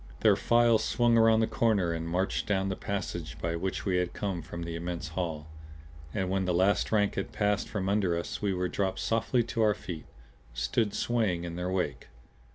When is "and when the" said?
6.11-6.55